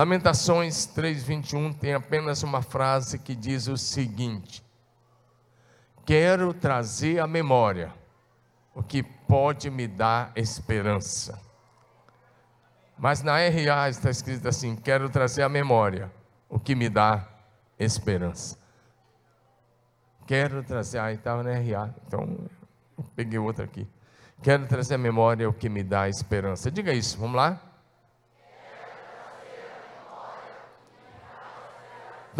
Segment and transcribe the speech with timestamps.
[0.00, 4.64] Lamentações 3:21 tem apenas uma frase que diz o seguinte:
[6.06, 7.92] Quero trazer à memória
[8.74, 11.38] o que pode me dar esperança.
[12.96, 16.10] Mas na RA está escrito assim: Quero trazer à memória
[16.48, 17.28] o que me dá
[17.78, 18.56] esperança.
[20.26, 22.38] Quero trazer, ah, estava na RA, então
[23.14, 23.86] peguei outra aqui.
[24.42, 26.70] Quero trazer à memória o que me dá esperança.
[26.70, 27.69] Diga isso, vamos lá?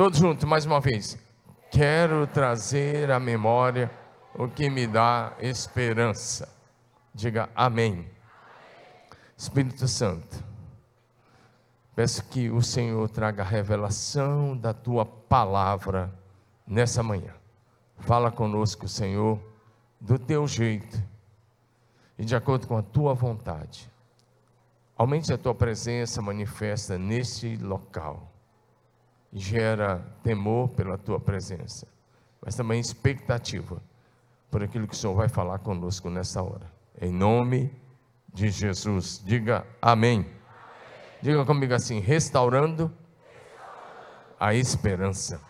[0.00, 1.18] Todos juntos, mais uma vez.
[1.70, 3.90] Quero trazer à memória
[4.34, 6.48] o que me dá esperança.
[7.14, 8.08] Diga amém.
[9.36, 10.42] Espírito Santo,
[11.94, 16.10] peço que o Senhor traga a revelação da tua palavra
[16.66, 17.34] nessa manhã.
[17.98, 19.38] Fala conosco, Senhor,
[20.00, 20.98] do teu jeito
[22.18, 23.86] e de acordo com a tua vontade.
[24.96, 28.29] Aumente a tua presença manifesta neste local
[29.32, 31.86] gera temor pela tua presença,
[32.44, 33.80] mas também expectativa
[34.50, 36.70] por aquilo que o Senhor vai falar conosco nessa hora.
[37.00, 37.72] Em nome
[38.32, 40.20] de Jesus, diga amém.
[40.20, 40.32] amém.
[41.22, 43.00] Diga comigo assim: restaurando, restaurando.
[44.38, 45.40] a esperança.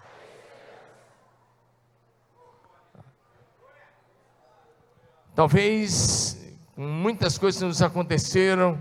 [5.34, 6.37] Talvez
[6.77, 8.78] muitas coisas nos aconteceram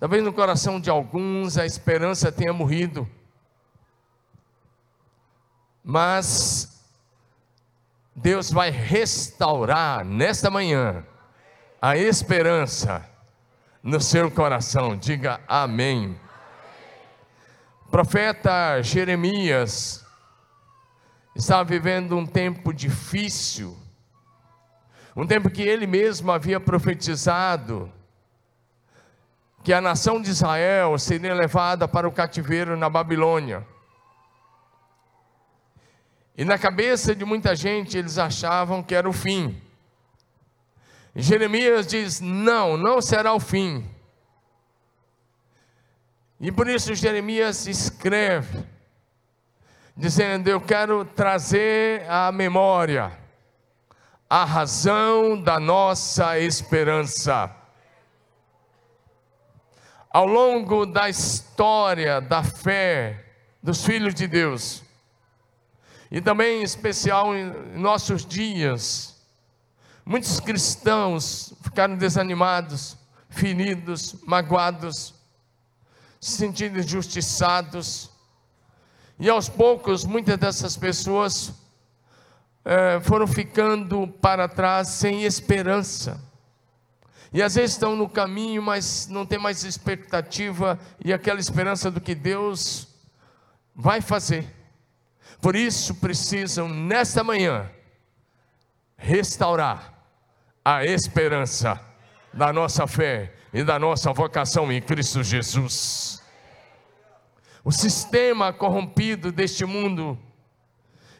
[0.00, 3.06] Talvez no coração de alguns a esperança tenha morrido.
[5.84, 6.82] Mas
[8.16, 11.04] Deus vai restaurar nesta manhã
[11.82, 13.06] a esperança
[13.82, 14.96] no seu coração.
[14.96, 16.18] Diga amém.
[17.90, 20.02] profeta Jeremias
[21.36, 23.76] estava vivendo um tempo difícil,
[25.14, 27.92] um tempo que ele mesmo havia profetizado
[29.62, 33.66] que a nação de Israel seria levada para o cativeiro na Babilônia.
[36.36, 39.60] E na cabeça de muita gente eles achavam que era o fim.
[41.14, 43.86] Jeremias diz: não, não será o fim.
[46.40, 48.64] E por isso Jeremias escreve,
[49.94, 53.12] dizendo: Eu quero trazer à memória
[54.30, 57.54] a razão da nossa esperança
[60.10, 63.24] ao longo da história da fé
[63.62, 64.82] dos filhos de Deus,
[66.10, 69.14] e também em especial em nossos dias,
[70.04, 72.96] muitos cristãos ficaram desanimados,
[73.28, 75.14] feridos, magoados,
[76.20, 78.10] se sentindo injustiçados,
[79.18, 81.52] e aos poucos muitas dessas pessoas
[82.64, 86.29] é, foram ficando para trás sem esperança
[87.32, 92.00] e às vezes estão no caminho, mas não tem mais expectativa e aquela esperança do
[92.00, 92.88] que Deus
[93.74, 94.46] vai fazer.
[95.40, 97.70] Por isso precisam, nesta manhã,
[98.96, 99.94] restaurar
[100.64, 101.80] a esperança
[102.32, 106.22] da nossa fé e da nossa vocação em Cristo Jesus.
[107.64, 110.18] O sistema corrompido deste mundo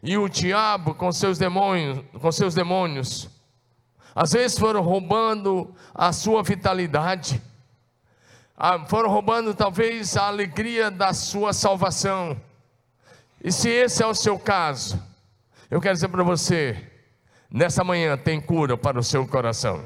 [0.02, 3.28] e o diabo com seus demônios, com seus demônios,
[4.14, 7.40] às vezes foram roubando a sua vitalidade,
[8.56, 12.38] ah, foram roubando talvez a alegria da sua salvação.
[13.42, 15.02] E se esse é o seu caso,
[15.70, 16.76] eu quero dizer para você,
[17.50, 19.84] nessa manhã tem cura para o seu coração.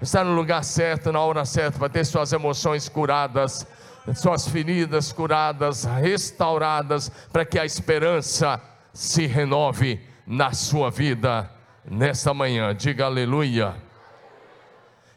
[0.00, 3.66] Está no lugar certo, na hora certa, para ter suas emoções curadas,
[4.14, 8.60] suas feridas curadas, restauradas, para que a esperança
[8.92, 11.53] se renove na sua vida
[11.84, 12.74] nesta manhã.
[12.74, 13.74] Diga aleluia.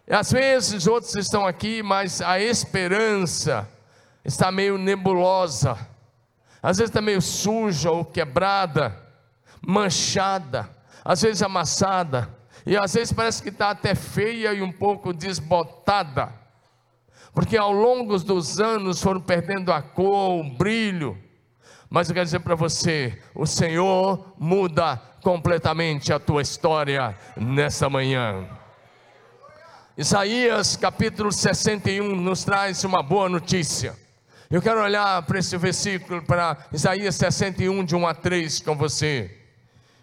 [0.08, 3.68] E às vezes outros estão aqui, mas a esperança
[4.24, 5.78] está meio nebulosa.
[6.62, 8.98] Às vezes está meio suja ou quebrada,
[9.62, 10.70] manchada,
[11.04, 12.30] às vezes amassada,
[12.66, 16.34] e às vezes parece que está até feia e um pouco desbotada,
[17.34, 21.18] porque ao longo dos anos foram perdendo a cor, o brilho.
[21.90, 28.48] Mas eu quero dizer para você: o Senhor muda completamente a tua história nessa manhã.
[29.98, 33.94] Isaías capítulo 61 nos traz uma boa notícia.
[34.50, 39.30] Eu quero olhar para esse versículo, para Isaías 61, de 1 a 3 com você.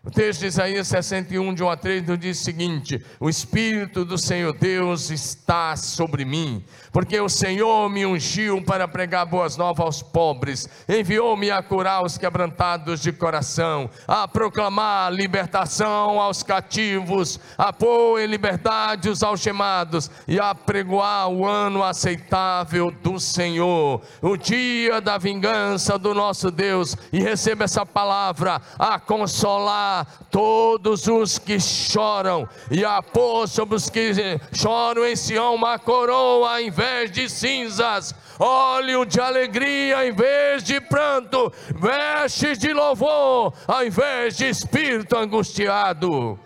[0.06, 4.04] O texto de Isaías 61, de 1 a 3, nos diz o seguinte: O Espírito
[4.04, 6.62] do Senhor Deus está sobre mim,
[6.92, 12.18] porque o Senhor me ungiu para pregar boas novas aos pobres, enviou-me a curar os
[12.18, 20.38] quebrantados de coração, a proclamar libertação aos cativos, a pôr em liberdade os algemados e
[20.38, 26.94] a pregoar o ano aceitável do Senhor, o dia da vingança do nosso Deus.
[27.10, 29.93] E receba essa palavra, a consolar
[30.30, 34.12] todos os que choram, e a pôr sobre os que
[34.52, 40.80] choram em Sião uma coroa em vez de cinzas, óleo de alegria em vez de
[40.80, 46.38] pranto, vestes de louvor ao invés de espírito angustiado.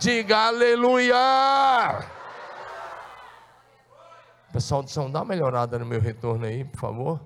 [0.00, 2.04] Diga aleluia!
[4.52, 7.20] Pessoal do som, dá uma melhorada no meu retorno aí, por favor.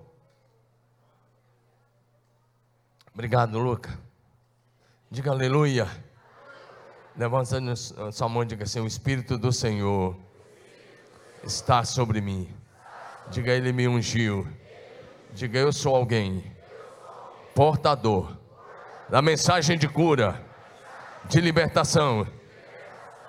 [3.15, 4.10] Obrigado, Luca.
[5.13, 5.89] Diga aleluia.
[7.17, 7.75] Levanta
[8.13, 10.17] sua mão e diga assim: O Espírito do Senhor
[11.43, 12.49] está sobre mim.
[13.29, 14.47] Diga, Ele me ungiu.
[15.33, 16.55] Diga, eu sou alguém
[17.57, 18.37] portador
[19.09, 20.41] da mensagem de cura,
[21.25, 22.25] de libertação.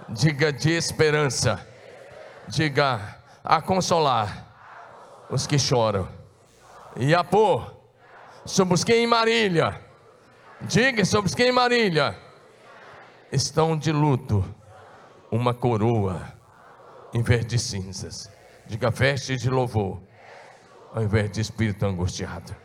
[0.07, 1.67] Diga, de esperança.
[2.47, 4.53] Diga, a consolar
[5.31, 6.07] os que choram
[6.95, 7.75] e a pôr
[8.45, 9.89] sobre os que em Marília
[10.63, 12.15] Diga sobre os que em Marília
[13.31, 14.45] estão de luto,
[15.31, 16.21] uma coroa
[17.13, 18.29] em vez de cinzas.
[18.67, 19.99] Diga veste de louvor,
[20.93, 22.55] ao invés de espírito angustiado.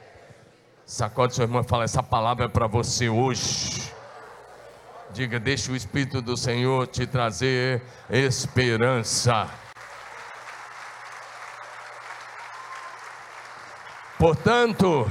[0.85, 3.93] Sacode seu irmão e fala: essa palavra é para você hoje.
[5.13, 9.49] Diga, deixe o Espírito do Senhor te trazer esperança.
[14.19, 15.11] Portanto,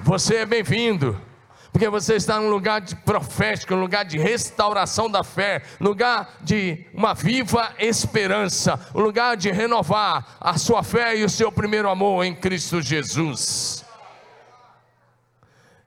[0.00, 1.27] você é bem-vindo
[1.72, 6.86] porque você está num lugar de profético, num lugar de restauração da fé, lugar de
[6.94, 12.24] uma viva esperança, um lugar de renovar a sua fé e o seu primeiro amor
[12.24, 13.84] em Cristo Jesus.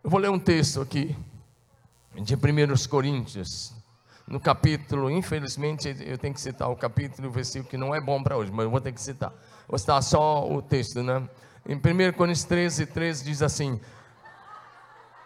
[0.04, 1.16] Eu vou ler um texto aqui,
[2.16, 2.39] de 1
[2.89, 3.74] Coríntios,
[4.27, 8.00] no capítulo, infelizmente eu tenho que citar o capítulo e o versículo que não é
[8.00, 9.34] bom para hoje, mas eu vou ter que citar.
[9.68, 11.27] Vou citar só o texto, né?
[11.68, 13.80] Em 1 Coríntios 13, 13 diz assim: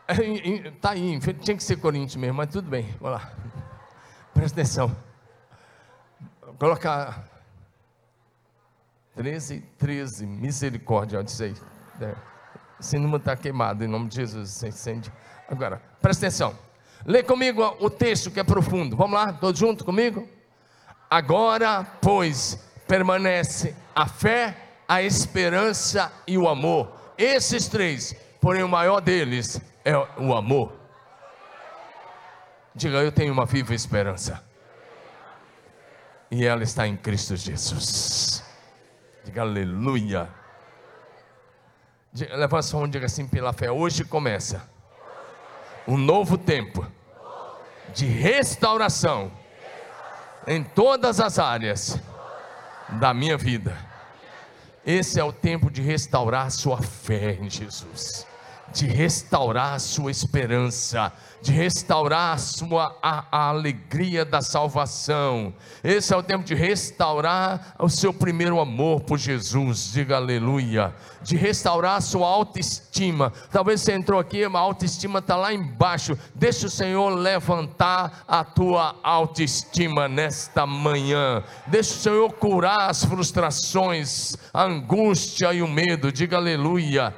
[0.75, 3.31] Está aí, tinha que ser Corinthians mesmo, mas tudo bem, vamos lá.
[4.34, 4.96] Presta atenção.
[6.60, 7.24] Coloca
[9.16, 11.56] 13, 13, misericórdia, diz aí.
[12.02, 12.13] É.
[12.80, 15.12] Esse número está queimado, em nome de Jesus, se incende.
[15.50, 16.56] Agora, presta atenção.
[17.06, 18.96] Lê comigo o texto que é profundo.
[18.96, 20.28] Vamos lá, todos juntos comigo?
[21.10, 26.92] Agora, pois, permanece a fé, a esperança e o amor.
[27.18, 28.16] Esses três,
[28.46, 30.72] porém o maior deles é o amor.
[32.76, 34.44] Diga, eu tenho uma viva esperança.
[36.30, 38.44] E ela está em Cristo Jesus.
[39.24, 40.30] Diga aleluia.
[42.14, 43.72] Diga, levanta sua mão e diga assim pela fé.
[43.72, 44.70] Hoje começa
[45.88, 46.86] um novo tempo
[47.96, 49.32] de restauração
[50.46, 52.00] em todas as áreas
[52.90, 53.76] da minha vida.
[54.86, 58.28] Esse é o tempo de restaurar sua fé em Jesus
[58.74, 65.54] de restaurar a sua esperança, de restaurar a sua a, a alegria da salvação.
[65.84, 70.94] Esse é o tempo de restaurar o seu primeiro amor por Jesus, diga aleluia.
[71.22, 73.32] De restaurar a sua autoestima.
[73.52, 76.18] Talvez você entrou aqui, a autoestima está lá embaixo.
[76.34, 81.44] Deixa o Senhor levantar a tua autoestima nesta manhã.
[81.68, 86.12] Deixa o Senhor curar as frustrações, a angústia e o medo.
[86.12, 87.13] Diga aleluia.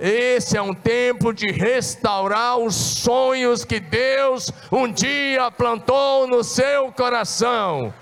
[0.00, 6.90] Esse é um tempo de restaurar os sonhos que Deus um dia plantou no seu
[6.90, 7.92] coração.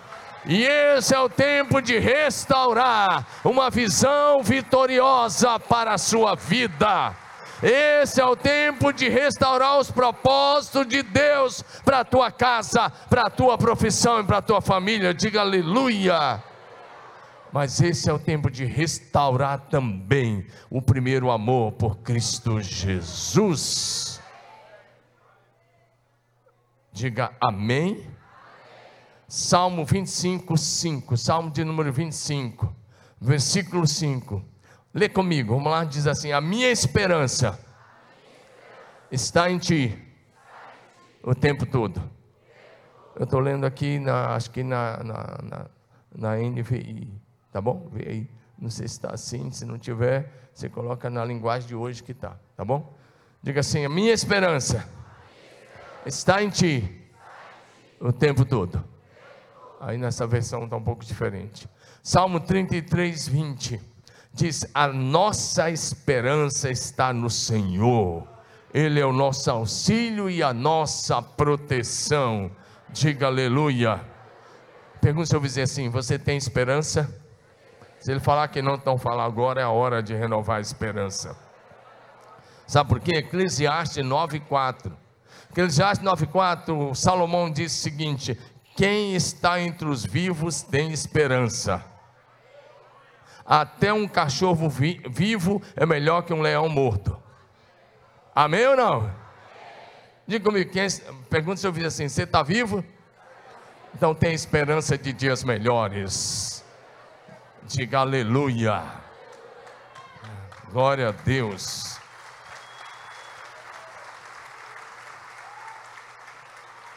[0.47, 7.17] E esse é o tempo de restaurar uma visão vitoriosa para a sua vida.
[7.61, 13.23] Esse é o tempo de restaurar os propósitos de Deus para a tua casa, para
[13.23, 15.13] a tua profissão e para a tua família.
[15.13, 16.41] Diga aleluia.
[17.53, 24.21] Mas esse é o tempo de restaurar também o primeiro amor por Cristo Jesus.
[26.93, 28.07] Diga amém.
[29.27, 31.17] Salmo 25, 5.
[31.17, 32.75] Salmo de número 25,
[33.21, 34.43] versículo 5.
[34.93, 37.59] Lê comigo, vamos lá, diz assim: A minha esperança
[39.11, 39.97] está em ti
[41.23, 42.03] o tempo todo.
[43.17, 45.67] Eu estou lendo aqui, na, acho que na, na, na,
[46.15, 47.28] na NVI.
[47.59, 47.89] Tá bom?
[47.91, 48.31] Vê aí.
[48.57, 52.13] Não sei se está assim, se não tiver, você coloca na linguagem de hoje que
[52.13, 52.97] está, tá bom?
[53.43, 54.89] Diga assim: a minha esperança
[56.07, 57.05] está em ti
[58.01, 58.85] O tempo todo.
[59.81, 61.69] Aí nessa versão está um pouco diferente.
[62.01, 63.81] Salmo 33, 20
[64.33, 68.25] diz: A nossa esperança está no Senhor,
[68.73, 72.53] Ele é o nosso auxílio e a nossa proteção.
[72.91, 74.01] Diga aleluia.
[75.01, 77.18] Pergunta se eu dizer assim: Você tem esperança?
[78.01, 81.37] Se ele falar que não estão falando agora, é a hora de renovar a esperança.
[82.67, 83.17] Sabe por quê?
[83.17, 84.93] Eclesiastes 9,4.
[85.51, 88.39] Eclesiastes 9,4, Salomão diz o seguinte:
[88.77, 91.85] Quem está entre os vivos tem esperança.
[93.45, 97.17] Até um cachorro vi, vivo é melhor que um leão morto.
[98.35, 99.11] Amém ou não?
[100.27, 100.87] Diga comigo, quem,
[101.31, 102.85] pergunta se eu fiz assim: Você está vivo?
[103.95, 106.58] Então tem esperança de dias melhores.
[107.69, 108.83] Diga aleluia.
[110.73, 111.99] Glória a Deus.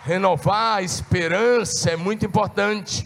[0.05, 3.05] Renovar a esperança é muito importante.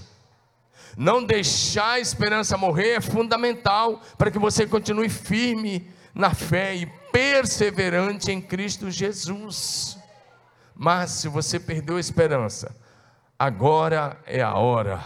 [0.95, 6.85] Não deixar a esperança morrer é fundamental para que você continue firme na fé e
[7.11, 9.97] perseverante em Cristo Jesus.
[10.75, 12.75] Mas se você perdeu a esperança,
[13.39, 15.01] agora é a hora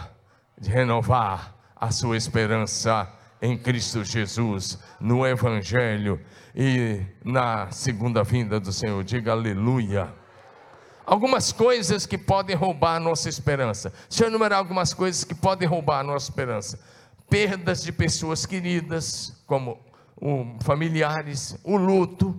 [0.58, 3.10] de renovar a sua esperança
[3.40, 6.20] em Cristo Jesus, no Evangelho
[6.54, 9.02] e na segunda vinda do Senhor.
[9.02, 10.12] Diga aleluia.
[11.06, 13.90] Algumas coisas que podem roubar a nossa esperança.
[14.10, 16.78] Deixa eu enumerar algumas coisas que podem roubar a nossa esperança:
[17.30, 19.80] perdas de pessoas queridas, como
[20.60, 22.38] familiares, o luto,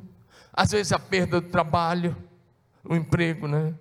[0.54, 2.16] às vezes a perda do trabalho,
[2.84, 3.74] o emprego, né?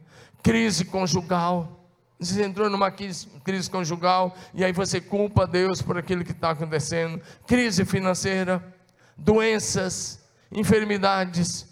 [0.43, 1.80] Crise conjugal
[2.21, 7.21] você entrou numa crise conjugal e aí você culpa Deus por aquilo que está acontecendo.
[7.47, 8.63] Crise financeira,
[9.17, 10.21] doenças,
[10.53, 11.67] enfermidades,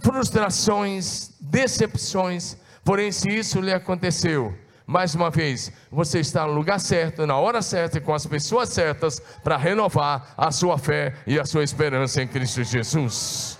[0.00, 2.56] frustrações, decepções.
[2.84, 7.62] Porém, se isso lhe aconteceu, mais uma vez, você está no lugar certo, na hora
[7.62, 12.20] certa e com as pessoas certas para renovar a sua fé e a sua esperança
[12.20, 13.56] em Cristo Jesus.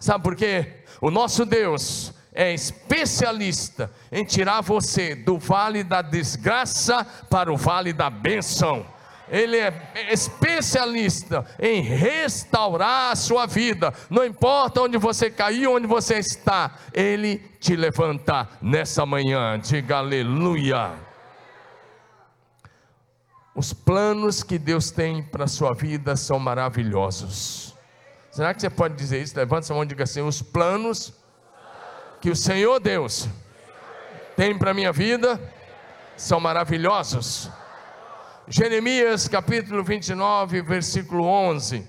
[0.00, 0.84] Sabe por quê?
[1.02, 7.92] O nosso Deus é especialista em tirar você do vale da desgraça para o vale
[7.92, 8.86] da bênção.
[9.28, 13.92] Ele é especialista em restaurar a sua vida.
[14.10, 19.58] Não importa onde você caiu, onde você está, ele te levanta nessa manhã.
[19.58, 20.92] Diga aleluia.
[23.54, 27.74] Os planos que Deus tem para a sua vida são maravilhosos.
[28.30, 29.36] Será que você pode dizer isso?
[29.36, 31.12] Levanta sua mão e diga assim: os planos
[32.22, 33.28] que o Senhor Deus
[34.36, 35.40] tem para a minha vida
[36.16, 37.50] são maravilhosos.
[38.46, 41.84] Jeremias capítulo 29, versículo 11.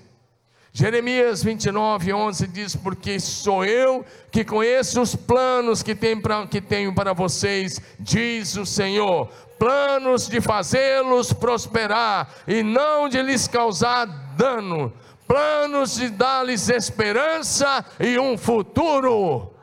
[0.72, 6.60] Jeremias 29, 11 diz: Porque sou eu que conheço os planos que tenho, pra, que
[6.60, 14.04] tenho para vocês, diz o Senhor, planos de fazê-los prosperar e não de lhes causar
[14.36, 14.92] dano,
[15.28, 19.53] planos de dar-lhes esperança e um futuro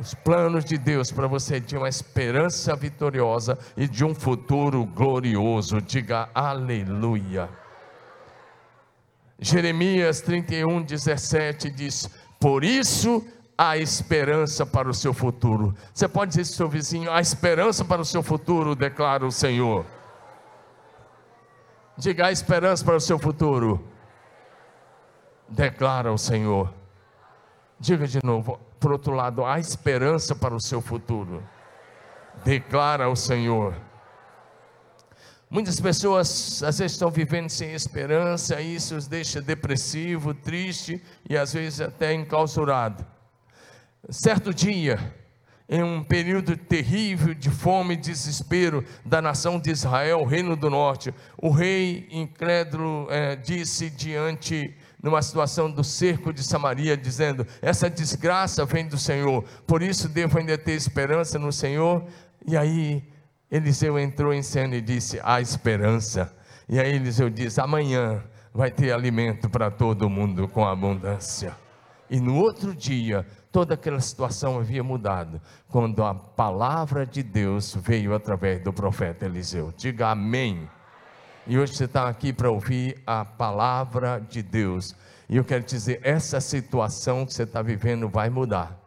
[0.00, 5.80] os planos de Deus para você de uma esperança vitoriosa e de um futuro glorioso.
[5.82, 7.50] Diga aleluia.
[9.38, 12.08] Jeremias 31, 17 diz:
[12.40, 13.22] Por isso
[13.58, 15.74] há esperança para o seu futuro.
[15.92, 19.84] Você pode dizer ao seu vizinho: há esperança para o seu futuro, declara o Senhor.
[21.98, 23.86] Diga: há esperança para o seu futuro,
[25.46, 26.79] declara o Senhor.
[27.80, 31.42] Diga de novo: por outro lado, há esperança para o seu futuro.
[32.44, 33.74] Declara o Senhor.
[35.48, 41.36] Muitas pessoas às vezes estão vivendo sem esperança, e isso os deixa depressivo, triste e
[41.36, 43.04] às vezes até enclausurado.
[44.10, 45.16] Certo dia,
[45.68, 51.12] em um período terrível de fome e desespero da nação de Israel, reino do norte,
[51.36, 58.64] o rei incrédulo é, disse diante numa situação do cerco de Samaria, dizendo: Essa desgraça
[58.64, 62.04] vem do Senhor, por isso devo ainda ter esperança no Senhor.
[62.46, 63.02] E aí
[63.50, 66.34] Eliseu entrou em cena e disse: Há esperança.
[66.68, 71.56] E aí Eliseu diz: Amanhã vai ter alimento para todo mundo com abundância.
[72.08, 78.14] E no outro dia, toda aquela situação havia mudado, quando a palavra de Deus veio
[78.14, 79.72] através do profeta Eliseu.
[79.76, 80.68] Diga amém.
[81.50, 84.94] E hoje você está aqui para ouvir a palavra de Deus.
[85.28, 88.78] E eu quero dizer, essa situação que você está vivendo vai mudar.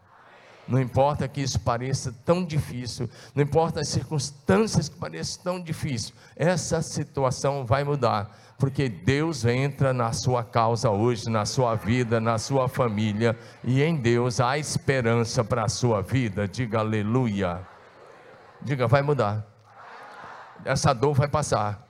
[0.66, 6.14] Não importa que isso pareça tão difícil, não importa as circunstâncias que pareçam tão difíceis,
[6.38, 12.38] essa situação vai mudar, porque Deus entra na sua causa hoje, na sua vida, na
[12.38, 16.48] sua família, e em Deus há esperança para a sua vida.
[16.48, 17.60] Diga aleluia.
[18.62, 19.46] Diga, vai mudar.
[20.64, 21.83] Essa dor vai passar,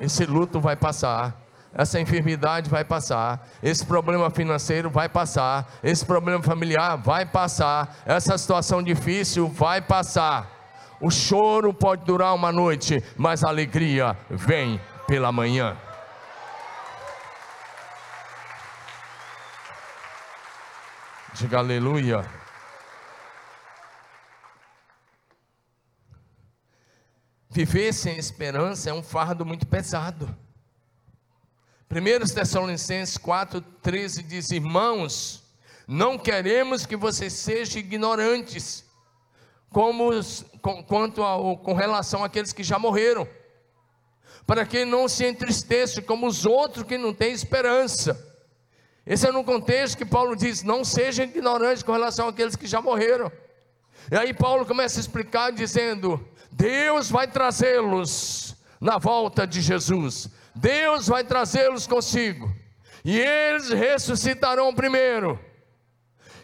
[0.00, 6.40] esse luto vai passar essa enfermidade vai passar, esse problema financeiro vai passar, esse problema
[6.42, 10.48] familiar vai passar, essa situação difícil vai passar.
[11.00, 15.76] O choro pode durar uma noite, mas a alegria vem pela manhã.
[21.34, 22.43] Diga aleluia.
[27.54, 30.36] Viver sem esperança é um fardo muito pesado.
[31.88, 35.40] 1 Tessalonicenses 4, 13 diz: Irmãos,
[35.86, 38.84] não queremos que vocês sejam ignorantes,
[39.70, 40.10] como,
[40.60, 43.24] com, quanto ao, com relação àqueles que já morreram,
[44.44, 48.20] para que não se entristeça como os outros que não têm esperança.
[49.06, 52.82] Esse é no contexto que Paulo diz: não sejam ignorantes com relação àqueles que já
[52.82, 53.30] morreram.
[54.10, 60.28] E aí Paulo começa a explicar dizendo: Deus vai trazê-los na volta de Jesus.
[60.54, 62.52] Deus vai trazê-los consigo,
[63.04, 65.38] e eles ressuscitarão primeiro,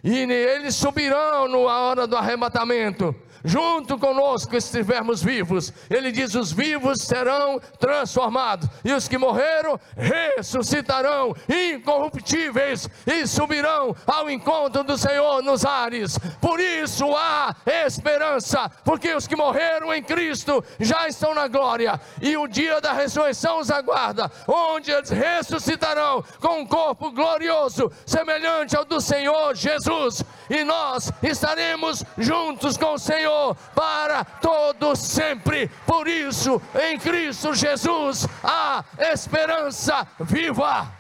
[0.02, 5.73] e eles subirão na hora do arrebatamento, junto conosco estivermos vivos.
[5.88, 14.30] Ele diz: os vivos serão transformados, e os que morreram ressuscitarão incorruptíveis e subirão ao
[14.30, 16.18] encontro do Senhor nos ares.
[16.40, 17.54] Por isso há
[17.87, 22.92] esperança, porque os que morreram em Cristo já estão na glória, e o dia da
[22.92, 30.23] ressurreição os aguarda, onde eles ressuscitarão com um corpo glorioso, semelhante ao do Senhor Jesus,
[30.49, 35.68] e nós estaremos juntos com o Senhor Senhor para todo sempre.
[35.87, 40.90] Por isso, em Cristo Jesus, há esperança viva.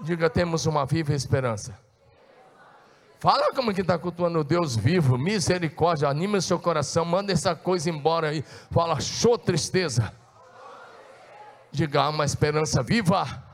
[0.00, 1.78] Diga, temos uma viva esperança.
[3.18, 7.88] Fala como que está cultuando Deus vivo, misericórdia, anima o seu coração, manda essa coisa
[7.88, 8.44] embora aí.
[8.70, 10.12] Fala, show tristeza.
[11.70, 13.51] Diga, há uma esperança viva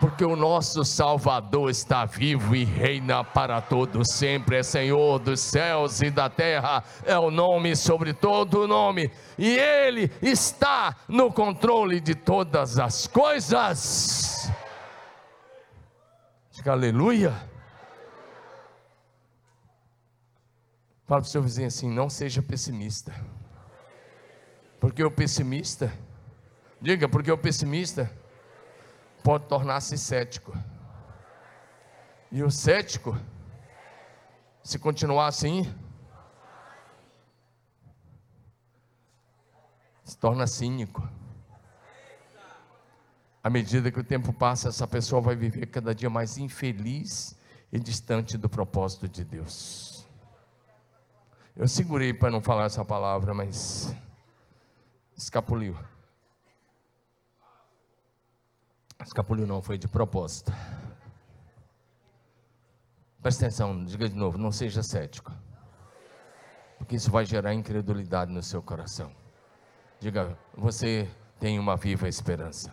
[0.00, 6.00] porque o nosso Salvador está vivo e reina para todo sempre, é Senhor dos céus
[6.00, 12.00] e da terra, é o nome sobre todo o nome, e Ele está no controle
[12.00, 14.50] de todas as coisas.
[16.50, 17.30] Diga aleluia.
[21.06, 23.14] Fala para o seu vizinho assim: não seja pessimista,
[24.80, 25.92] porque o pessimista,
[26.80, 28.10] diga, porque o pessimista
[29.22, 30.52] pode tornar-se cético.
[32.30, 33.16] E o cético,
[34.62, 35.72] se continuar assim,
[40.04, 41.08] se torna cínico.
[43.42, 47.36] À medida que o tempo passa, essa pessoa vai viver cada dia mais infeliz
[47.72, 50.06] e distante do propósito de Deus.
[51.56, 53.94] Eu segurei para não falar essa palavra, mas
[55.16, 55.76] escapuliu.
[59.04, 60.52] Escapuliu não, foi de propósito.
[63.22, 65.32] Presta atenção, diga de novo, não seja cético.
[66.78, 69.12] Porque isso vai gerar incredulidade no seu coração.
[69.98, 71.08] Diga, você
[71.38, 72.72] tem uma viva esperança.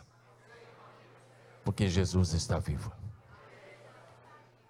[1.64, 2.92] Porque Jesus está vivo.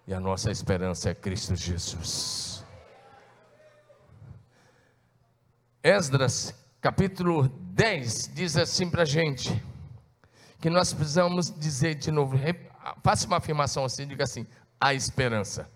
[0.06, 2.64] E a nossa esperança é Cristo Jesus.
[5.82, 9.62] Esdras, capítulo 10, diz assim para a gente:
[10.60, 12.36] que nós precisamos dizer de novo,
[13.02, 14.46] faça uma afirmação assim, diga assim:
[14.80, 15.68] a esperança.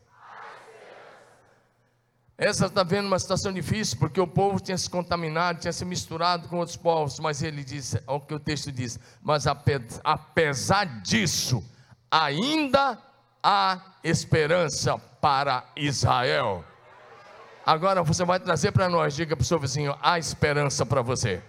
[2.37, 6.49] Essa está vendo uma situação difícil, porque o povo tinha se contaminado, tinha se misturado
[6.49, 11.63] com outros povos, mas ele diz, olha o que o texto diz, mas apesar disso,
[12.11, 12.99] ainda
[13.41, 16.65] há esperança para Israel.
[17.65, 21.41] Agora você vai trazer para nós, diga para o seu vizinho, há esperança para você.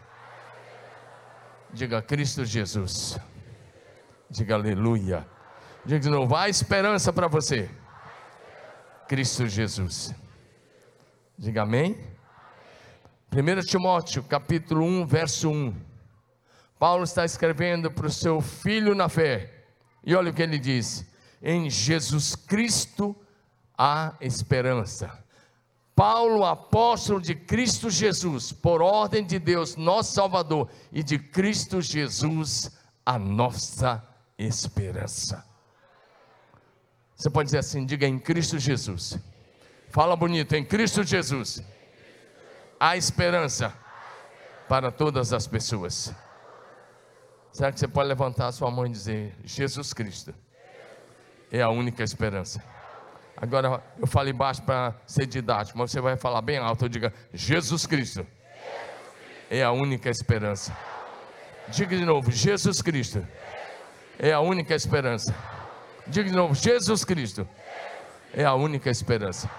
[1.73, 3.17] Diga Cristo Jesus.
[4.29, 5.27] Diga aleluia.
[5.83, 7.67] Diga de novo, há esperança para você.
[9.07, 10.13] Cristo Jesus.
[11.35, 11.97] Diga amém.
[13.31, 15.75] 1 Timóteo, capítulo 1, verso 1.
[16.77, 19.65] Paulo está escrevendo para o seu filho na fé.
[20.05, 23.15] E olha o que ele diz: Em Jesus Cristo
[23.75, 25.22] há esperança
[25.95, 32.71] Paulo, apóstolo de Cristo Jesus, por ordem de Deus, nosso Salvador, e de Cristo Jesus,
[33.05, 34.03] a nossa
[34.37, 35.45] esperança.
[37.15, 39.17] Você pode dizer assim: diga em Cristo Jesus.
[39.89, 41.61] Fala bonito, em Cristo Jesus.
[42.79, 43.73] Há esperança
[44.67, 46.13] para todas as pessoas.
[47.51, 50.33] Será que você pode levantar a sua mão e dizer: Jesus Cristo
[51.51, 52.63] é a única esperança?
[53.35, 56.87] Agora eu falei baixo para ser didático, mas você vai falar bem alto.
[56.87, 58.25] Diga: Jesus Cristo
[59.49, 60.75] é a única esperança.
[61.69, 63.25] Diga de novo: Jesus Cristo
[64.19, 65.35] é a única esperança.
[66.07, 67.47] Diga de novo: Jesus Cristo
[68.33, 69.49] é a única esperança.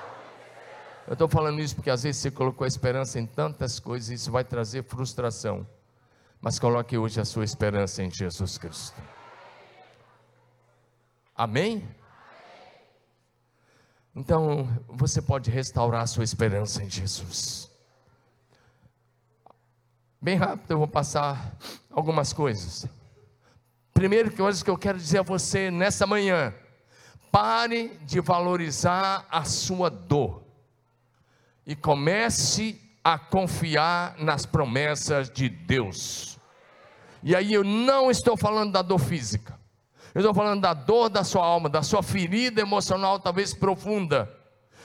[1.07, 4.15] Eu estou falando isso porque às vezes você colocou a esperança em tantas coisas e
[4.15, 5.67] isso vai trazer frustração.
[6.41, 9.03] Mas coloque hoje a sua esperança em Jesus Cristo.
[11.37, 11.87] Amém?
[14.17, 17.71] Então, você pode restaurar a sua esperança em Jesus.
[20.21, 21.57] Bem rápido, eu vou passar
[21.91, 22.87] algumas coisas.
[23.93, 26.55] Primeira coisa que eu quero dizer a você nessa manhã:
[27.31, 30.45] pare de valorizar a sua dor
[31.67, 36.39] e comece a confiar nas promessas de Deus.
[37.23, 39.59] E aí eu não estou falando da dor física,
[40.15, 44.33] eu estou falando da dor da sua alma, da sua ferida emocional, talvez profunda.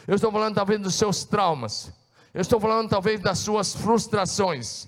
[0.07, 1.93] Eu estou falando talvez dos seus traumas.
[2.33, 4.87] Eu estou falando talvez das suas frustrações,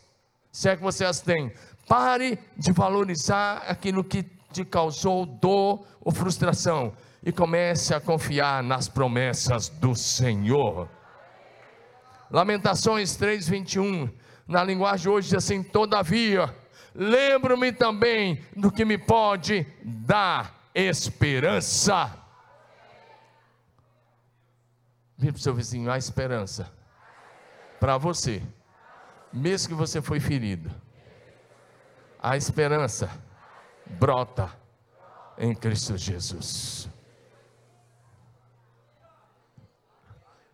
[0.51, 1.54] se é que você as tem.
[1.88, 8.88] Pare de valorizar aquilo que te causou dor ou frustração e comece a confiar nas
[8.88, 10.89] promessas do Senhor.
[12.32, 14.10] Lamentações 3:21,
[14.47, 16.56] na linguagem de hoje diz assim: "Todavia,
[16.93, 22.17] lembro-me também do que me pode dar esperança."
[25.17, 26.71] Vira para o seu vizinho, há esperança
[27.80, 28.41] para você,
[29.32, 30.71] mesmo que você foi ferido.
[32.19, 33.10] A esperança
[33.86, 34.51] brota
[35.38, 36.89] em Cristo Jesus.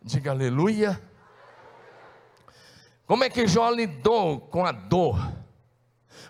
[0.02, 1.02] Diga aleluia.
[3.06, 5.18] Como é que Jó lidou com a dor?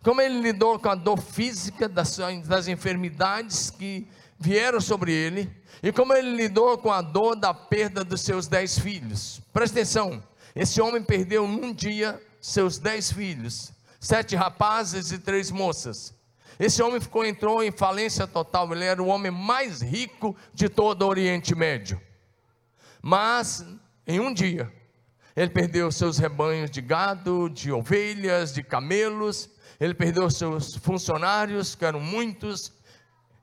[0.03, 4.07] Como ele lidou com a dor física das, das enfermidades que
[4.39, 5.49] vieram sobre ele?
[5.81, 9.41] E como ele lidou com a dor da perda dos seus dez filhos?
[9.53, 10.23] Presta atenção:
[10.55, 16.15] esse homem perdeu num dia seus dez filhos, sete rapazes e três moças.
[16.59, 18.71] Esse homem ficou, entrou em falência total.
[18.71, 22.01] Ele era o homem mais rico de todo o Oriente Médio.
[23.01, 23.63] Mas,
[24.07, 24.71] em um dia,
[25.35, 31.85] ele perdeu seus rebanhos de gado, de ovelhas, de camelos, ele perdeu seus funcionários, que
[31.85, 32.71] eram muitos,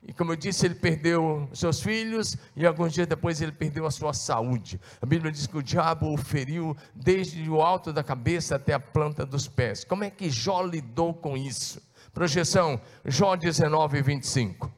[0.07, 3.91] e como eu disse, ele perdeu seus filhos, e alguns dias depois ele perdeu a
[3.91, 4.79] sua saúde.
[5.01, 8.79] A Bíblia diz que o diabo o feriu desde o alto da cabeça até a
[8.79, 9.83] planta dos pés.
[9.83, 11.81] Como é que Jó lidou com isso?
[12.13, 14.71] Projeção, Jó 19, 25.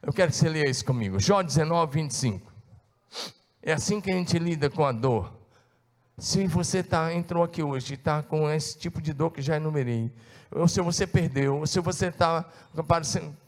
[0.00, 1.18] Eu quero que você leia isso comigo.
[1.18, 2.52] Jó 19, 25.
[3.60, 5.37] É assim que a gente lida com a dor.
[6.18, 9.54] Se você tá, entrou aqui hoje e está com esse tipo de dor que já
[9.56, 10.12] enumerei,
[10.50, 12.44] ou se você perdeu, ou se você está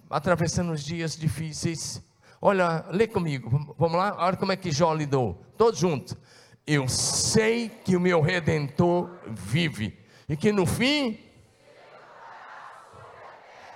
[0.08, 2.00] atravessando os dias difíceis,
[2.40, 6.16] olha, lê comigo, vamos lá, olha como é que Jó lidou, todos juntos.
[6.64, 11.18] Eu sei que o meu redentor vive, e que no fim,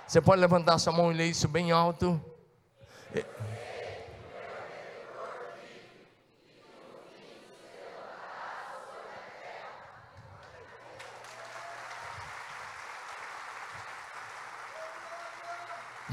[0.06, 2.20] você pode levantar sua mão e ler isso bem alto.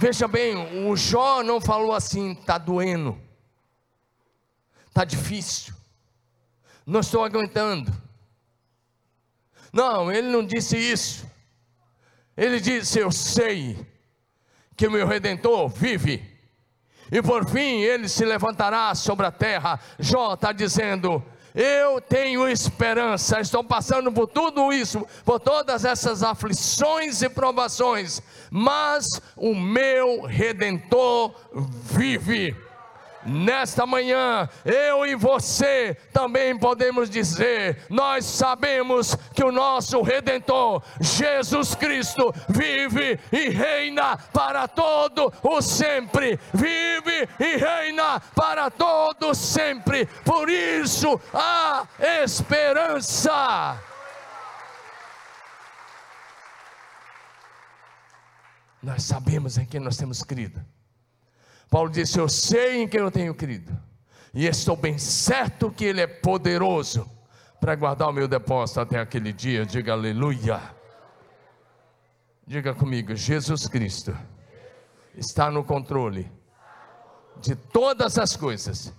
[0.01, 3.15] Veja bem, o Jó não falou assim, está doendo,
[4.87, 5.75] está difícil,
[6.83, 7.93] não estou aguentando.
[9.71, 11.29] Não, ele não disse isso.
[12.35, 13.77] Ele disse: Eu sei
[14.75, 16.27] que o meu redentor vive,
[17.11, 19.79] e por fim ele se levantará sobre a terra.
[19.99, 27.21] Jó está dizendo: eu tenho esperança, estou passando por tudo isso, por todas essas aflições
[27.21, 32.55] e provações, mas o meu redentor vive.
[33.25, 41.75] Nesta manhã, eu e você também podemos dizer: nós sabemos que o nosso Redentor, Jesus
[41.75, 50.49] Cristo, vive e reina para todo o sempre, vive e reina para todo sempre, por
[50.49, 51.85] isso há
[52.23, 53.79] esperança.
[58.81, 60.59] Nós sabemos em quem nós temos crido.
[61.71, 63.71] Paulo disse: Eu sei em quem eu tenho crido,
[64.33, 67.09] e estou bem certo que Ele é poderoso
[67.61, 69.65] para guardar o meu depósito até aquele dia.
[69.65, 70.61] Diga aleluia.
[72.45, 74.13] Diga comigo: Jesus Cristo
[75.15, 76.29] está no controle
[77.37, 78.93] de todas as coisas,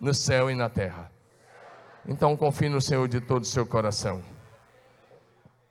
[0.00, 1.12] no céu e na terra.
[2.08, 4.22] Então confie no Senhor de todo o seu coração.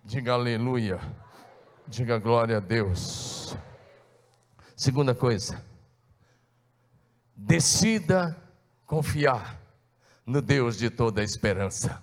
[0.05, 0.99] Diga aleluia.
[1.87, 3.57] Diga glória a Deus.
[4.75, 5.70] Segunda coisa,
[7.41, 8.37] decida
[8.85, 9.59] confiar
[10.25, 12.01] no Deus de toda a esperança.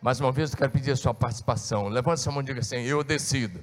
[0.00, 1.88] Mais uma vez eu quero pedir a sua participação.
[1.88, 3.62] Levante sua mão e diga assim: Eu decido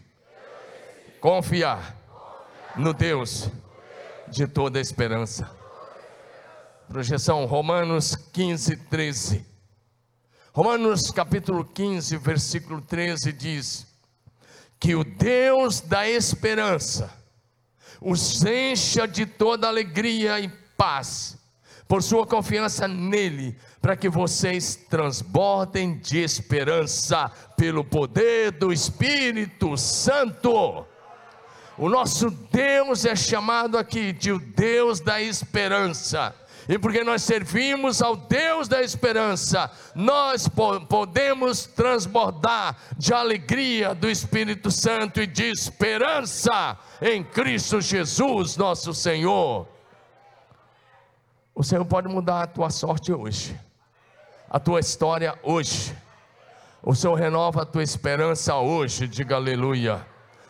[1.19, 1.97] confiar
[2.75, 3.49] no Deus
[4.27, 5.49] de toda a esperança.
[6.87, 9.45] Projeção Romanos 15, 13.
[10.53, 13.87] Romanos capítulo 15, versículo 13 diz:
[14.79, 17.18] Que o Deus da esperança
[18.01, 21.37] os encha de toda alegria e paz,
[21.87, 30.85] por sua confiança nele, para que vocês transbordem de esperança pelo poder do Espírito Santo.
[31.77, 36.35] O nosso Deus é chamado aqui de o Deus da esperança.
[36.69, 44.07] E porque nós servimos ao Deus da esperança, nós po podemos transbordar de alegria do
[44.07, 49.67] Espírito Santo e de esperança em Cristo Jesus, nosso Senhor.
[51.55, 53.59] O Senhor pode mudar a tua sorte hoje,
[54.47, 55.97] a tua história hoje.
[56.83, 60.05] O Senhor renova a tua esperança hoje, diga aleluia.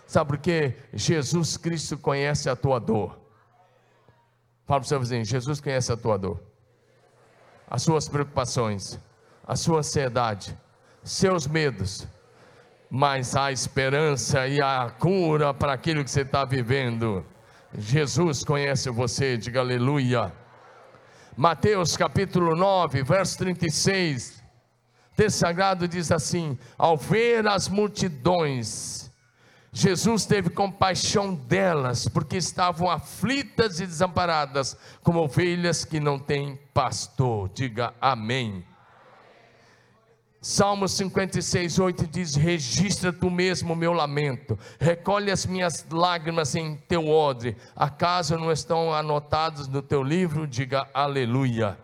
[0.05, 0.75] Sabe por quê?
[0.93, 3.28] Jesus Cristo conhece a tua dor.
[4.69, 6.39] Fala para o seu vizinho: Jesus conhece a tua dor,
[7.67, 8.99] as suas preocupações,
[9.43, 10.55] a sua ansiedade,
[11.03, 12.07] seus medos,
[12.87, 17.25] mas há esperança e a cura para aquilo que você está vivendo.
[17.75, 20.31] Jesus conhece você, diga aleluia.
[21.35, 24.43] Mateus capítulo 9, verso 36.
[25.13, 29.08] O texto sagrado diz assim: Ao ver as multidões,
[29.71, 37.49] Jesus teve compaixão delas, porque estavam aflitas e desamparadas, como ovelhas que não têm pastor.
[37.49, 38.65] Diga amém.
[40.41, 46.77] Salmo 56, 8 diz: Registra tu mesmo o meu lamento, recolhe as minhas lágrimas em
[46.87, 50.47] teu odre, acaso não estão anotados no teu livro?
[50.47, 51.77] Diga aleluia.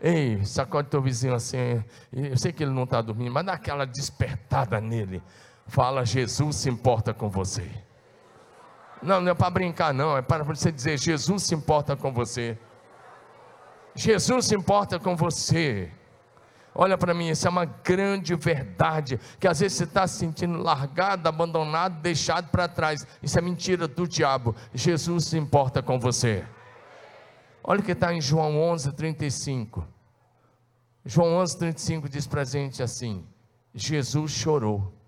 [0.00, 3.86] Ei, sacode teu vizinho assim, eu sei que ele não está dormindo, mas dá aquela
[3.86, 5.22] despertada nele.
[5.66, 7.70] Fala, Jesus se importa com você.
[9.02, 12.56] Não, não é para brincar, não, é para você dizer: Jesus se importa com você.
[13.94, 15.90] Jesus se importa com você.
[16.74, 19.20] Olha para mim, isso é uma grande verdade.
[19.38, 23.06] Que às vezes você está se sentindo largado, abandonado, deixado para trás.
[23.22, 24.56] Isso é mentira do diabo.
[24.72, 26.46] Jesus se importa com você.
[27.62, 29.86] Olha o que está em João 11, 35.
[31.04, 33.26] João 11, 35 diz para a gente assim:
[33.74, 35.01] Jesus chorou.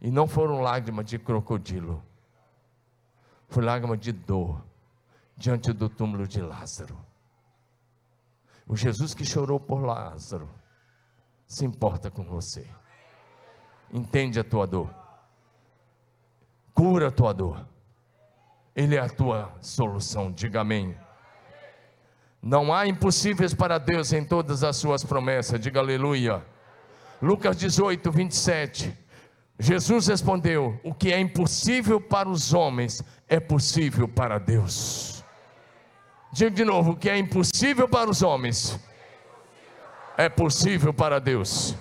[0.00, 2.02] E não foram lágrimas de crocodilo,
[3.48, 4.62] foi lágrima de dor
[5.36, 6.96] diante do túmulo de Lázaro.
[8.66, 10.48] O Jesus que chorou por Lázaro
[11.46, 12.66] se importa com você,
[13.90, 14.94] entende a tua dor,
[16.74, 17.66] cura a tua dor,
[18.76, 20.94] Ele é a tua solução, diga amém.
[22.40, 26.44] Não há impossíveis para Deus em todas as suas promessas, diga aleluia.
[27.20, 29.07] Lucas 18, 27.
[29.58, 35.24] Jesus respondeu: O que é impossível para os homens é possível para Deus.
[36.32, 38.78] Diga de novo: o que é impossível para os homens
[40.16, 41.74] é possível para Deus.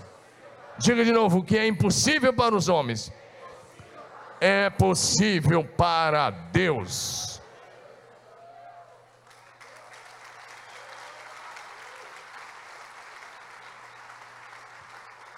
[0.80, 3.12] Diga de novo: o que é impossível para os homens
[4.42, 7.40] é possível para Deus.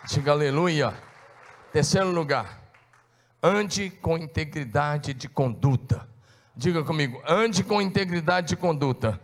[0.07, 1.08] Diga aleluia.
[1.71, 2.63] Terceiro lugar,
[3.43, 6.09] ande com integridade de conduta.
[6.55, 9.21] Diga comigo, ande com integridade de conduta.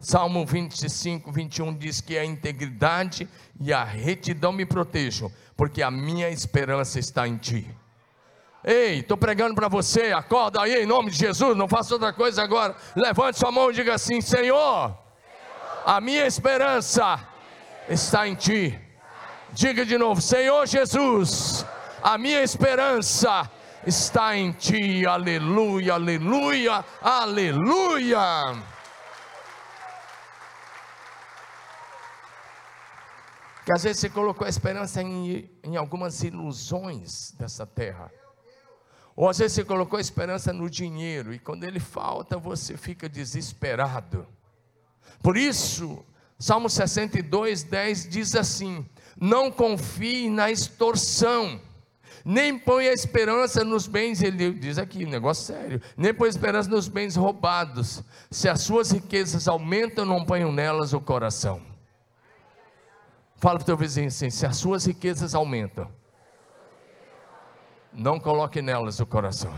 [0.00, 3.28] Salmo 25, 21 diz que a integridade
[3.60, 7.72] e a retidão me protejam, porque a minha esperança está em ti.
[8.64, 12.42] Ei, estou pregando para você, acorda aí em nome de Jesus, não faça outra coisa
[12.42, 12.74] agora.
[12.96, 14.96] Levante sua mão e diga assim: Senhor,
[15.86, 17.20] a minha esperança
[17.88, 18.91] está em ti.
[19.52, 21.66] Diga de novo: Senhor Jesus,
[22.02, 23.50] a minha esperança
[23.86, 25.06] está em Ti.
[25.06, 28.18] Aleluia, aleluia, aleluia.
[33.64, 38.10] Que às vezes você colocou a esperança em, em algumas ilusões dessa terra.
[39.14, 43.06] Ou às vezes você colocou a esperança no dinheiro e quando ele falta você fica
[43.06, 44.26] desesperado.
[45.22, 46.02] Por isso,
[46.38, 48.88] Salmo 62, 10 diz assim:
[49.20, 51.60] não confie na extorsão,
[52.24, 55.82] Nem põe a esperança nos bens, ele diz aqui, negócio sério.
[55.96, 58.02] Nem põe a esperança nos bens roubados.
[58.30, 61.60] Se as suas riquezas aumentam, não ponham nelas o coração.
[63.36, 65.90] Fala para o teu vizinho assim: se as suas riquezas aumentam,
[67.92, 69.52] não coloque nelas o coração.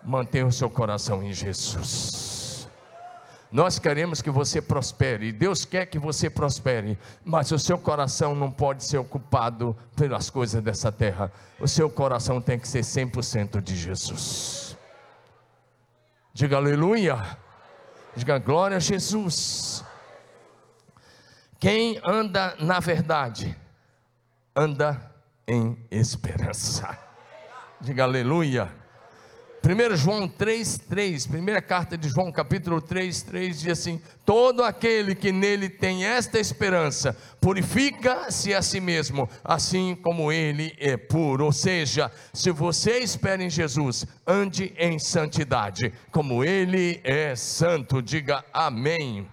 [0.00, 2.41] Mantenha o seu coração em Jesus.
[3.52, 8.50] Nós queremos que você prospere, Deus quer que você prospere, mas o seu coração não
[8.50, 11.30] pode ser ocupado pelas coisas dessa terra.
[11.60, 14.74] O seu coração tem que ser 100% de Jesus.
[16.32, 17.36] Diga aleluia.
[18.16, 19.84] Diga glória a Jesus.
[21.60, 23.54] Quem anda na verdade,
[24.56, 25.12] anda
[25.46, 26.98] em esperança.
[27.80, 28.81] Diga aleluia.
[29.64, 35.14] 1 João 3, 3, primeira carta de João, capítulo 3, 3, diz assim: Todo aquele
[35.14, 41.44] que nele tem esta esperança, purifica-se a si mesmo, assim como ele é puro.
[41.44, 48.02] Ou seja, se você espera em Jesus, ande em santidade, como ele é santo.
[48.02, 49.28] Diga amém.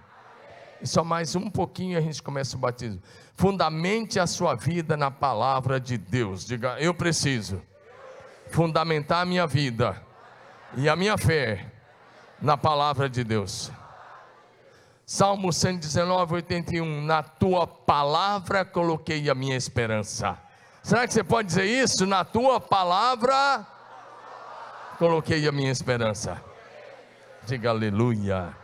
[0.80, 3.02] E só mais um pouquinho a gente começa o batismo.
[3.34, 6.46] Fundamente a sua vida na palavra de Deus.
[6.46, 7.60] Diga, eu preciso
[8.48, 10.08] fundamentar a minha vida
[10.76, 11.66] e a minha fé
[12.40, 13.70] na palavra de Deus.
[15.04, 17.02] Salmo 119, 81.
[17.02, 20.38] Na tua palavra coloquei a minha esperança.
[20.82, 22.06] Será que você pode dizer isso?
[22.06, 23.66] Na tua palavra
[24.98, 26.40] coloquei a minha esperança.
[27.44, 28.56] Diga aleluia.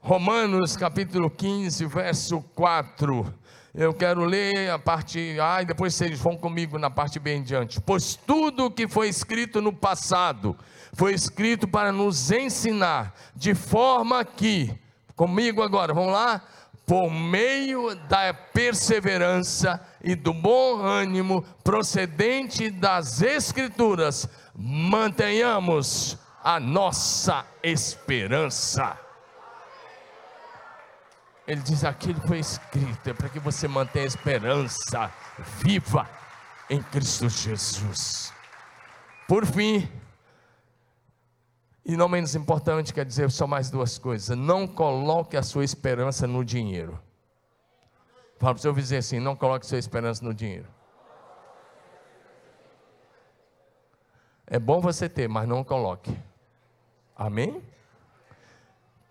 [0.00, 3.32] Romanos capítulo 15, verso 4.
[3.74, 7.80] Eu quero ler a parte A e depois vocês vão comigo na parte bem diante.
[7.80, 10.54] Pois tudo o que foi escrito no passado
[10.92, 14.78] foi escrito para nos ensinar, de forma que,
[15.16, 16.42] comigo agora, vamos lá?
[16.84, 28.98] Por meio da perseverança e do bom ânimo procedente das Escrituras, mantenhamos a nossa esperança.
[31.46, 35.12] Ele diz: aquilo foi escrito é para que você mantenha a esperança
[35.58, 36.08] viva
[36.70, 38.32] em Cristo Jesus.
[39.26, 39.88] Por fim,
[41.84, 44.36] e não menos importante, quer dizer só mais duas coisas.
[44.36, 46.98] Não coloque a sua esperança no dinheiro.
[48.38, 50.68] Fala para o seu vizinho assim: não coloque sua esperança no dinheiro.
[54.46, 56.16] É bom você ter, mas não coloque.
[57.16, 57.62] Amém?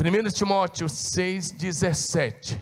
[0.02, 2.58] 1 Timóteo 6,17.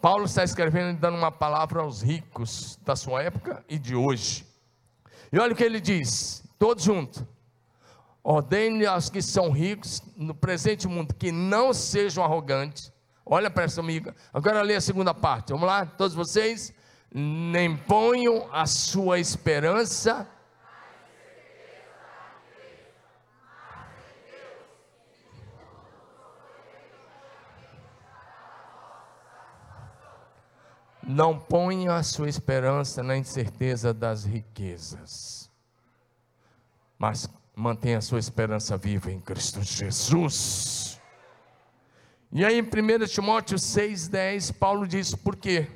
[0.00, 4.46] Paulo está escrevendo e dando uma palavra aos ricos da sua época e de hoje.
[5.30, 7.22] E olha o que ele diz, todos juntos.
[8.24, 12.90] Ordene aos que são ricos no presente mundo que não sejam arrogantes.
[13.26, 14.16] Olha para essa amiga.
[14.32, 15.52] Agora lê a segunda parte.
[15.52, 16.72] Vamos lá, todos vocês.
[17.12, 20.26] Nem ponham a sua esperança
[31.02, 35.50] Não ponha a sua esperança na incerteza das riquezas,
[36.96, 41.00] mas mantenha a sua esperança viva em Cristo Jesus.
[42.30, 45.68] E aí em 1 Timóteo 6,10, Paulo diz por quê?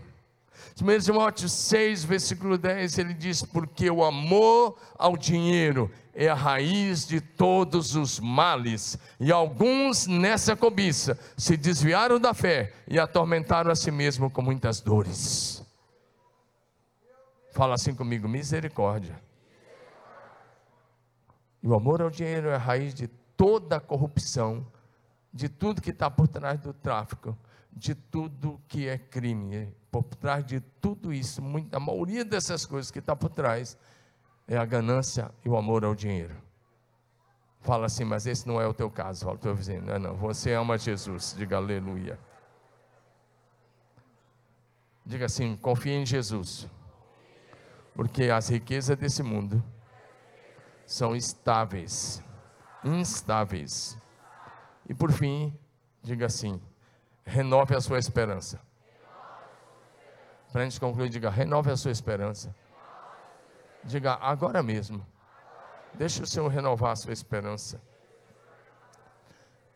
[0.80, 7.06] 1 Timóteo 6, versículo 10, ele diz: Porque o amor ao dinheiro é a raiz
[7.06, 13.74] de todos os males, e alguns nessa cobiça se desviaram da fé e atormentaram a
[13.74, 15.62] si mesmo com muitas dores.
[17.52, 19.20] Fala assim comigo: misericórdia.
[21.62, 24.66] E o amor ao dinheiro é a raiz de toda a corrupção,
[25.32, 27.36] de tudo que está por trás do tráfico,
[27.72, 29.74] de tudo que é crime.
[30.02, 33.76] Por trás de tudo isso, a maioria dessas coisas que está por trás
[34.46, 36.36] é a ganância e o amor ao dinheiro.
[37.60, 40.14] Fala assim, mas esse não é o teu caso, fala o teu vizinho, não não,
[40.14, 42.18] você ama Jesus, diga aleluia.
[45.04, 46.68] Diga assim, confie em Jesus,
[47.94, 49.62] porque as riquezas desse mundo
[50.86, 52.22] são estáveis,
[52.84, 53.98] instáveis.
[54.88, 55.56] E por fim,
[56.02, 56.60] diga assim:
[57.24, 58.60] renove a sua esperança.
[60.56, 62.56] Para a gente concluir, diga: renove a sua esperança.
[63.84, 65.06] Diga agora mesmo.
[65.92, 67.78] Deixa o Senhor renovar a sua esperança.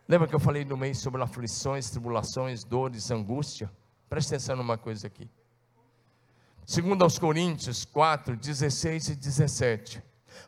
[0.09, 3.71] Lembra que eu falei no mês sobre aflições, tribulações, dores, angústia?
[4.09, 5.31] Preste atenção numa coisa aqui.
[6.65, 10.03] Segundo aos Coríntios 4, 16 e 17.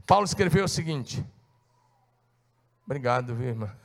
[0.06, 1.22] Paulo escreveu o seguinte:
[2.86, 3.76] Obrigado, viu, irmã?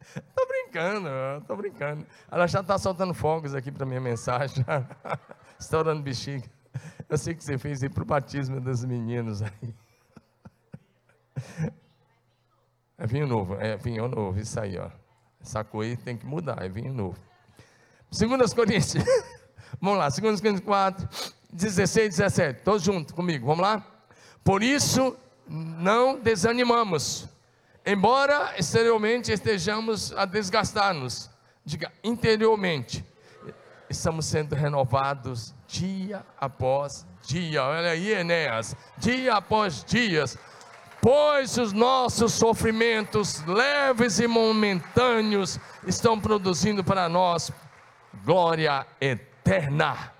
[0.16, 0.46] Estou
[0.76, 1.08] brincando,
[1.40, 2.06] estou brincando.
[2.30, 4.64] Ela já está soltando fogos aqui para minha mensagem,
[5.58, 6.48] estourando bexiga.
[7.08, 9.74] Eu sei que você fez aí para o batismo dos meninos aí.
[12.98, 14.90] É vinho novo, é vinho novo, isso aí, ó.
[15.40, 17.18] Essa coisa tem que mudar, é vinho novo.
[18.10, 19.04] Segundas Coríntios,
[19.80, 21.08] vamos lá, Segundas Coríntios 4,
[21.52, 23.84] 16, 17, todos juntos comigo, vamos lá?
[24.44, 25.16] Por isso,
[25.48, 27.28] não desanimamos,
[27.86, 31.30] embora exteriormente estejamos a desgastar-nos,
[31.64, 33.04] diga, interiormente,
[33.88, 40.36] estamos sendo renovados dia após dia, olha aí Enéas, dia após dias,
[41.00, 47.52] pois os nossos sofrimentos leves e momentâneos estão produzindo para nós
[48.24, 50.12] glória eterna.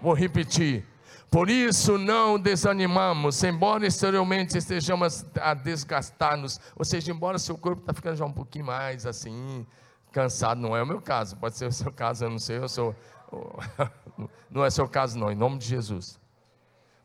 [0.00, 0.89] Vou repetir.
[1.30, 7.94] Por isso não desanimamos, embora exteriormente estejamos a desgastar-nos, ou seja, embora seu corpo está
[7.94, 9.64] ficando já um pouquinho mais assim,
[10.10, 12.68] cansado, não é o meu caso, pode ser o seu caso, eu não sei, eu
[12.68, 12.96] sou,
[14.50, 16.18] não é seu caso não, em nome de Jesus.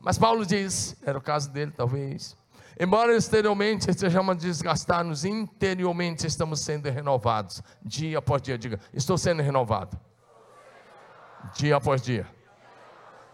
[0.00, 2.36] Mas Paulo diz, era o caso dele talvez,
[2.80, 9.40] embora exteriormente estejamos a desgastar-nos, interiormente estamos sendo renovados, dia após dia, diga, estou sendo
[9.40, 9.96] renovado,
[11.54, 12.35] dia após dia.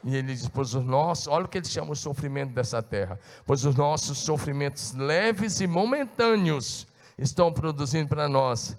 [0.05, 3.19] E ele diz: Pois os nossos, olha o que ele chama o sofrimento dessa terra,
[3.47, 6.87] pois os nossos sofrimentos leves e momentâneos
[7.17, 8.77] estão produzindo para nós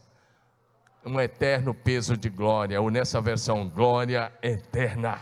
[1.06, 5.20] um eterno peso de glória, ou nessa versão, glória eterna,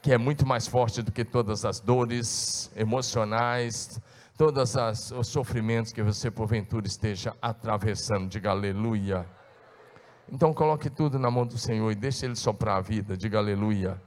[0.00, 4.00] que é muito mais forte do que todas as dores emocionais,
[4.36, 4.74] todos
[5.12, 8.28] os sofrimentos que você porventura esteja atravessando.
[8.28, 9.26] Diga aleluia.
[10.30, 13.16] Então coloque tudo na mão do Senhor e deixe Ele soprar a vida.
[13.16, 14.00] Diga aleluia.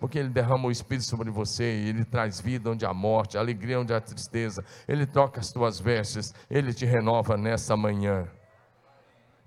[0.00, 3.78] Porque Ele derrama o Espírito sobre você e Ele traz vida onde há morte, alegria
[3.78, 4.64] onde há tristeza.
[4.88, 8.26] Ele troca as tuas vestes, Ele te renova nessa manhã.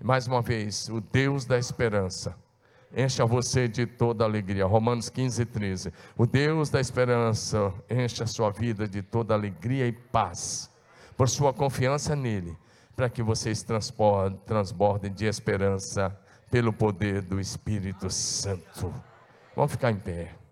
[0.00, 2.36] Mais uma vez, o Deus da esperança
[2.96, 4.64] encha você de toda alegria.
[4.64, 5.92] Romanos 15, 13.
[6.16, 10.70] O Deus da esperança encha a sua vida de toda alegria e paz,
[11.16, 12.56] por sua confiança nele,
[12.94, 13.64] para que vocês
[14.46, 16.16] transbordem de esperança
[16.50, 18.94] pelo poder do Espírito Santo.
[19.56, 20.43] Vamos ficar em pé.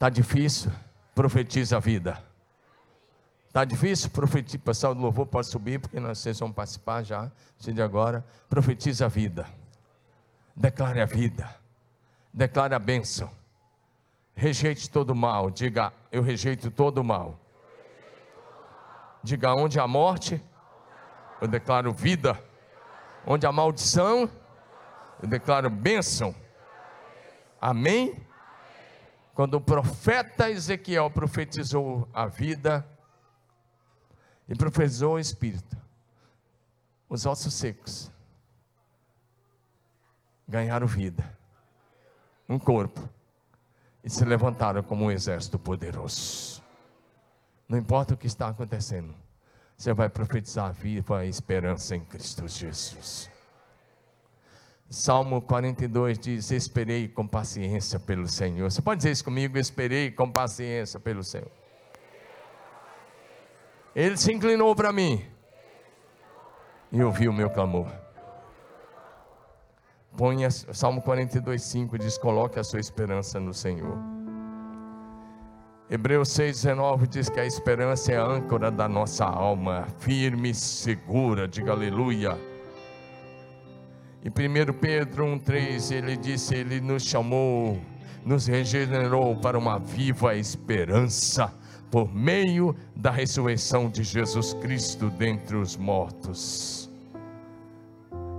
[0.00, 0.72] Está difícil?
[1.14, 2.24] Profetiza a vida.
[3.46, 4.08] Está difícil?
[4.08, 4.58] Profetiza.
[4.58, 8.24] Pessoal do louvor pode subir, porque nós, vocês vão participar já, de agora.
[8.48, 9.46] Profetiza a vida.
[10.56, 11.54] Declare a vida.
[12.32, 13.30] Declare a bênção.
[14.34, 15.50] Rejeite todo mal.
[15.50, 17.38] Diga, eu rejeito todo mal.
[19.22, 20.42] Diga, onde há morte,
[21.42, 22.42] eu declaro vida.
[23.26, 24.30] Onde há maldição,
[25.22, 26.34] eu declaro bênção.
[27.60, 28.29] Amém?
[29.40, 32.86] Quando o profeta Ezequiel profetizou a vida,
[34.46, 35.78] e profetizou o Espírito.
[37.08, 38.12] Os ossos secos
[40.46, 41.24] ganharam vida,
[42.46, 43.08] um corpo,
[44.04, 46.62] e se levantaram como um exército poderoso.
[47.66, 49.14] Não importa o que está acontecendo,
[49.74, 53.30] você vai profetizar viva a esperança em Cristo Jesus.
[54.90, 58.68] Salmo 42 diz: Esperei com paciência pelo Senhor.
[58.68, 59.56] Você pode dizer isso comigo?
[59.56, 61.50] Esperei com paciência pelo Senhor.
[63.94, 65.24] Ele se inclinou para mim
[66.90, 67.86] e ouviu o meu clamor.
[70.16, 73.96] Ponha, Salmo 42, 5 diz: Coloque a sua esperança no Senhor.
[75.88, 81.46] Hebreus 6,19 diz que a esperança é a âncora da nossa alma, firme e segura,
[81.46, 82.49] diga aleluia.
[84.22, 87.80] E 1 Pedro 1,3 ele disse: Ele nos chamou,
[88.24, 91.52] nos regenerou para uma viva esperança
[91.90, 96.90] por meio da ressurreição de Jesus Cristo dentre os mortos.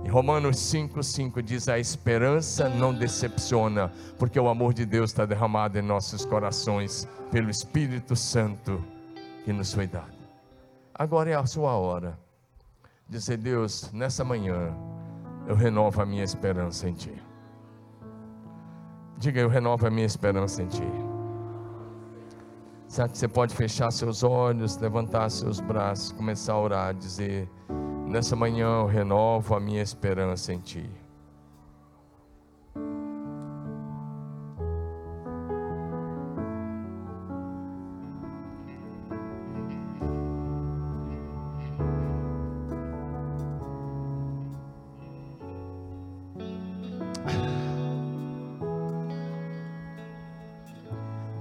[0.04, 5.78] Em Romanos 5,5 diz: A esperança não decepciona, porque o amor de Deus está derramado
[5.78, 8.82] em nossos corações pelo Espírito Santo
[9.44, 10.12] que nos foi dado.
[10.94, 12.18] Agora é a sua hora.
[13.08, 14.74] Dizer, Deus, nessa manhã,
[15.46, 17.14] eu renovo a minha esperança em Ti.
[19.18, 20.88] Diga, eu renovo a minha esperança em Ti.
[22.86, 27.48] Será que você pode fechar seus olhos, levantar seus braços, começar a orar, dizer:
[28.06, 31.01] Nessa manhã eu renovo a minha esperança em Ti.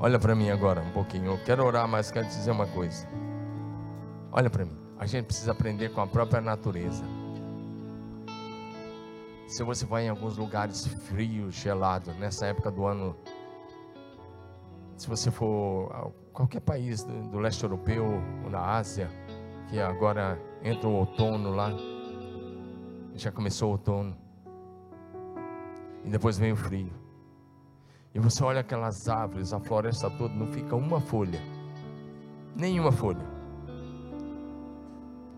[0.04, 1.34] Olha para mim agora um pouquinho.
[1.34, 3.08] Eu quero orar, mas quero te dizer uma coisa.
[4.32, 4.76] Olha para mim.
[4.97, 7.04] A gente precisa aprender com a própria natureza.
[9.47, 13.16] Se você vai em alguns lugares frios, gelados, nessa época do ano,
[14.97, 19.08] se você for a qualquer país do, leste europeu ou na Ásia,
[19.70, 21.72] que agora entra o outono lá,
[23.14, 24.18] já começou o outono,
[26.04, 27.01] e depois vem o frio.
[28.14, 31.39] E você olha aquelas árvores, a floresta toda, não fica uma folha,
[32.55, 33.26] nenhuma folha.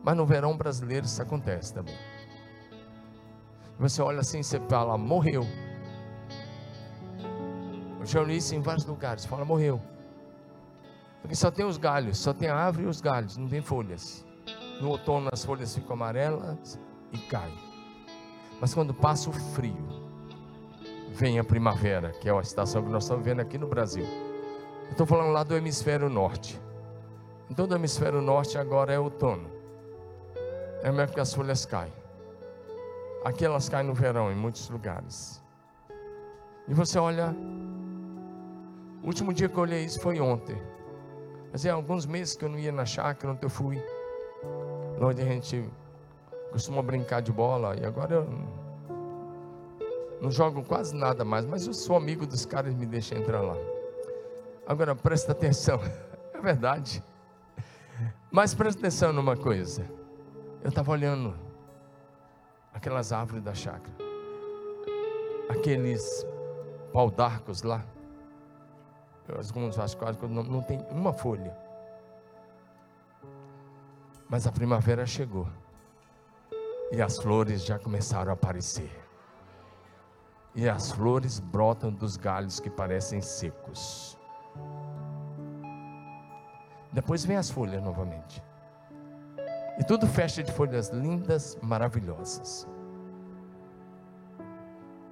[0.04, 1.96] Mas no verão brasileiro isso acontece também.
[3.80, 5.46] Você olha assim e você fala, morreu.
[8.00, 9.82] Eu já li isso em vários lugares, fala, morreu.
[11.22, 14.26] Porque só tem os galhos, só tem a árvore e os galhos, não tem folhas.
[14.82, 16.78] No outono as folhas ficam amarelas
[17.14, 17.58] e caem.
[18.60, 19.88] Mas quando passa o frio,
[21.24, 24.06] vem a primavera, que é a estação que nós estamos vendo aqui no Brasil.
[24.92, 26.60] Estou falando lá do hemisfério norte.
[27.50, 29.50] Em todo o hemisfério norte agora é outono.
[30.84, 31.94] É mesmo que as folhas caem.
[33.24, 35.42] Aqui elas caem no verão em muitos lugares.
[36.68, 37.34] E você olha,
[39.02, 40.62] o último dia que eu olhei isso foi ontem.
[41.54, 43.82] Fazia alguns meses que eu não ia na chácara, onde eu fui.
[45.00, 45.70] Onde a gente
[46.52, 47.78] costuma brincar de bola.
[47.78, 48.63] E agora eu
[50.24, 51.46] não jogo quase nada mais.
[51.46, 53.58] Mas eu sou amigo dos caras e me deixam entrar lá.
[54.66, 55.80] Agora presta atenção.
[56.34, 57.02] É verdade.
[58.30, 59.90] Mas presta atenção numa coisa.
[60.62, 61.34] Eu estava olhando
[62.74, 63.96] aquelas árvores da chácara.
[65.48, 66.28] Aqueles
[66.92, 67.86] pau d'arcos lá
[69.32, 71.56] alguns vascos não, não tem uma folha.
[74.30, 75.48] Mas a primavera chegou.
[76.92, 79.03] E as flores já começaram a aparecer.
[80.56, 84.18] E as flores brotam dos galhos que parecem secos.
[86.92, 88.44] Depois vem as folhas novamente.
[89.80, 92.68] E tudo fecha de folhas lindas, maravilhosas.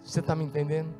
[0.03, 0.93] Você está me entendendo?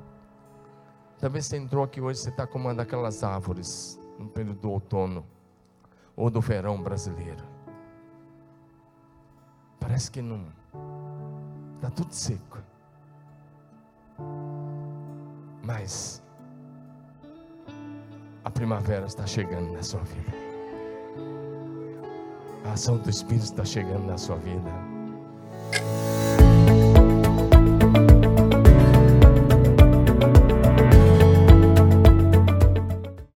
[1.19, 5.23] Talvez você entrou aqui hoje, você está como uma daquelas árvores no período do outono
[6.15, 7.43] ou do verão brasileiro.
[9.79, 10.47] Parece que não.
[11.75, 12.50] Está tudo seco.
[15.63, 16.21] Mas
[18.43, 20.31] a primavera está chegando na sua vida.
[22.65, 24.71] A ação do Espírito está chegando na sua vida.